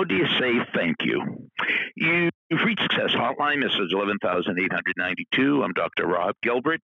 [0.00, 1.50] How do you say thank you?
[1.94, 2.32] You've
[2.64, 5.62] reached Success Hotline, This is 11892.
[5.62, 6.06] I'm Dr.
[6.06, 6.80] Rob Gilbert,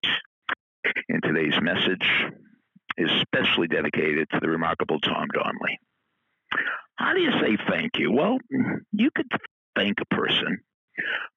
[1.09, 2.07] and today's message
[2.99, 5.79] is specially dedicated to the remarkable Tom Donnelly.
[6.97, 8.13] How do you say thank you?
[8.13, 8.37] Well,
[8.93, 9.33] you could
[9.75, 10.59] thank a person,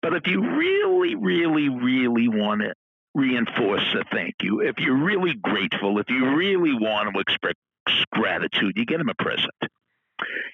[0.02, 2.74] but if you really, really, really want to
[3.16, 7.56] reinforce a thank you, if you're really grateful, if you really want to express
[8.12, 9.54] gratitude, you get them a present.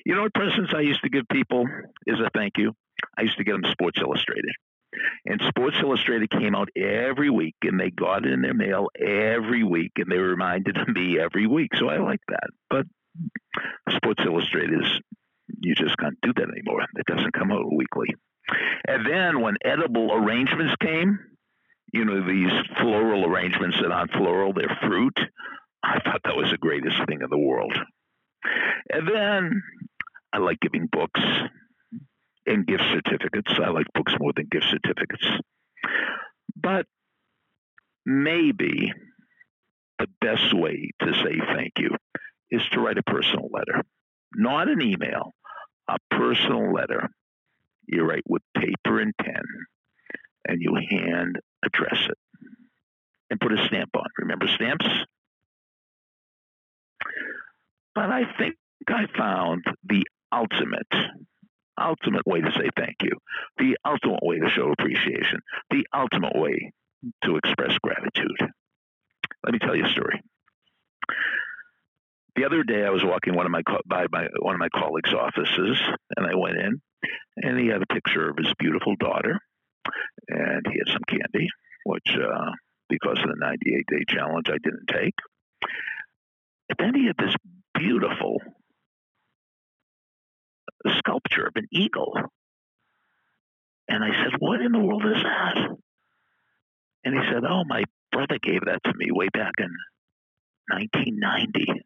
[0.06, 1.66] You know what presents I used to give people
[2.06, 2.74] is a thank you?
[3.18, 4.54] I used to get them Sports Illustrated.
[5.26, 9.64] And Sports Illustrated came out every week, and they got it in their mail every
[9.64, 11.72] week, and they reminded me every week.
[11.76, 12.50] So I like that.
[12.70, 12.86] But
[13.96, 15.02] Sports Illustrated is,
[15.62, 16.86] you just can't do that anymore.
[16.96, 18.08] It doesn't come out weekly.
[18.88, 21.18] And then when edible arrangements came,
[21.92, 25.18] you know, these floral arrangements that aren't floral, they're fruit.
[25.84, 27.76] I thought that was the greatest thing in the world.
[28.92, 29.64] And then
[30.36, 31.22] I like giving books
[32.46, 33.54] and gift certificates.
[33.58, 35.26] I like books more than gift certificates.
[36.58, 36.88] But
[38.06, 38.92] maybe
[39.98, 41.92] the best way to say thank you
[42.52, 43.82] is to write a personal letter,
[44.36, 45.32] not an email,
[45.88, 47.08] a personal letter.
[47.88, 49.44] You write with paper and pen
[50.50, 52.18] and you hand address it
[53.30, 54.06] and put a stamp on.
[54.18, 54.88] Remember stamps?
[57.94, 58.56] But I think
[58.90, 60.04] I found the
[60.36, 60.92] ultimate,
[61.80, 63.12] ultimate way to say thank you,
[63.58, 66.72] the ultimate way to show appreciation, the ultimate way
[67.24, 68.52] to express gratitude.
[69.44, 70.22] Let me tell you a story.
[72.36, 75.14] The other day, I was walking one of my by my one of my colleagues'
[75.14, 75.80] offices,
[76.18, 76.82] and I went in,
[77.38, 79.40] and he had a picture of his beautiful daughter,
[80.28, 81.48] and he had some candy,
[81.86, 82.52] which uh,
[82.90, 85.16] because of the 98 day challenge, I didn't take.
[86.70, 87.36] And then he had this
[87.74, 88.40] beautiful
[91.00, 92.14] sculpture of an eagle.
[93.88, 95.58] And I said, What in the world is that?
[97.04, 99.70] And he said, Oh, my brother gave that to me way back in
[100.70, 101.84] 1990.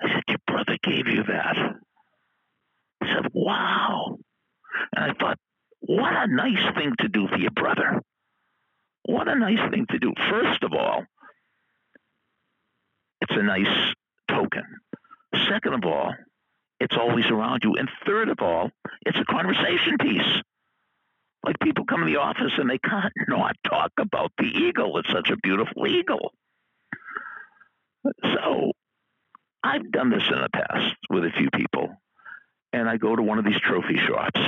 [0.00, 1.56] I said, Your brother gave you that?
[3.02, 4.18] He said, Wow.
[4.94, 5.38] And I thought,
[5.80, 8.00] What a nice thing to do for your brother.
[9.04, 10.12] What a nice thing to do.
[10.30, 11.04] First of all,
[13.20, 13.94] it's a nice
[14.28, 14.64] token.
[15.48, 16.12] Second of all,
[16.80, 17.74] it's always around you.
[17.78, 18.70] And third of all,
[19.02, 20.42] it's a conversation piece.
[21.44, 24.98] Like people come in the office and they can't not talk about the eagle.
[24.98, 26.32] It's such a beautiful eagle.
[28.22, 28.72] So
[29.62, 31.88] I've done this in the past with a few people.
[32.72, 34.40] And I go to one of these trophy shops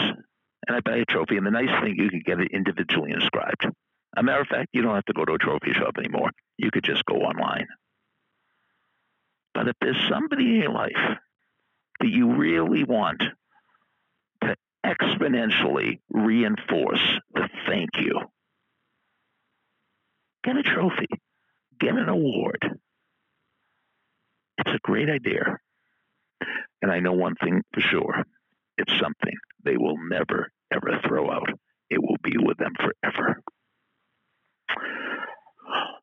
[0.66, 1.36] and I buy a trophy.
[1.36, 3.64] And the nice thing, you can get it individually inscribed.
[3.64, 6.30] As a matter of fact, you don't have to go to a trophy shop anymore.
[6.58, 7.66] You could just go online.
[9.54, 11.18] But if there's somebody in your life
[12.00, 13.22] that you really want
[14.42, 17.03] to exponentially reinforce
[17.34, 18.20] the thank you,
[20.44, 21.06] get a trophy,
[21.78, 22.78] get an award.
[24.58, 25.58] It's a great idea.
[26.82, 28.25] And I know one thing for sure
[28.78, 31.50] it's something they will never, ever throw out.
[31.91, 33.42] It will be with them forever.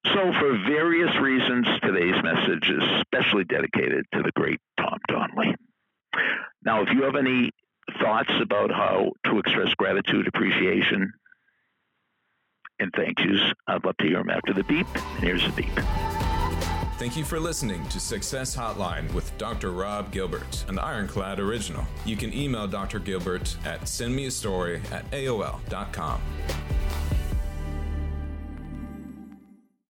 [0.05, 5.55] So, for various reasons, today's message is specially dedicated to the great Tom Donnelly.
[6.65, 7.51] Now, if you have any
[8.01, 11.13] thoughts about how to express gratitude, appreciation,
[12.79, 14.87] and thank yous, I'd love to hear them after the beep.
[14.95, 15.71] And here's the beep.
[16.97, 19.71] Thank you for listening to Success Hotline with Dr.
[19.71, 21.85] Rob Gilbert, an Ironclad original.
[22.05, 22.99] You can email Dr.
[22.99, 26.21] Gilbert at sendmeastory at AOL.com.